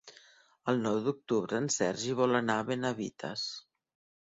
El 0.71 0.79
nou 0.85 0.97
d'octubre 1.07 1.61
en 1.65 1.69
Sergi 1.77 2.17
vol 2.23 2.35
anar 2.41 2.59
a 2.63 2.67
Benavites. 2.73 3.47